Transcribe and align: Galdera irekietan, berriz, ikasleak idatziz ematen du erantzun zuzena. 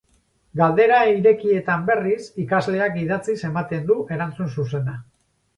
Galdera 0.61 1.01
irekietan, 1.09 1.83
berriz, 1.91 2.17
ikasleak 2.45 2.97
idatziz 3.03 3.39
ematen 3.51 3.89
du 3.93 3.99
erantzun 4.17 4.55
zuzena. 4.57 4.99